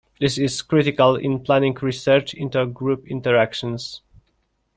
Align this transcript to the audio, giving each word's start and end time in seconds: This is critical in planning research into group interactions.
This 0.19 0.39
is 0.39 0.63
critical 0.63 1.15
in 1.15 1.41
planning 1.41 1.77
research 1.79 2.33
into 2.33 2.65
group 2.65 3.05
interactions. 3.07 4.01